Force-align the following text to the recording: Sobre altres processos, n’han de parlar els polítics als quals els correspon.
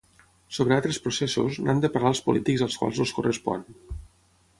Sobre 0.57 0.75
altres 0.77 0.97
processos, 1.03 1.59
n’han 1.67 1.83
de 1.83 1.91
parlar 1.97 2.13
els 2.13 2.21
polítics 2.31 2.65
als 2.67 2.79
quals 2.85 3.03
els 3.05 3.13
correspon. 3.19 3.63